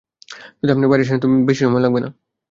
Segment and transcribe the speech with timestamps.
[0.59, 1.17] যদি আপনি বাইরে আসেন,
[1.47, 2.09] বেশি সময় লাগবে না।